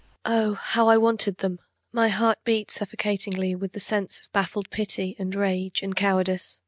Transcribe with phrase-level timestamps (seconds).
[0.25, 1.59] Oh, how I wanted them!
[1.91, 6.59] My heart beat suffocatingly with the sense of baffled pity and rage and cowardice.